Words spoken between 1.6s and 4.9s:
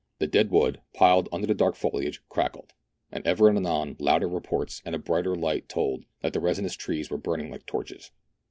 foliage crackled, and ever and anon louder reports